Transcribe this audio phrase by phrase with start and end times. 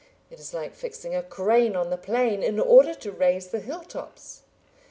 [0.31, 3.81] It is like fixing a crane on the plain in order to raise the hill
[3.83, 4.41] tops.